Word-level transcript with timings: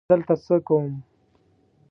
زه 0.05 0.09
دلته 0.17 0.35
څه 0.45 0.55
کوم؟ 0.67 0.85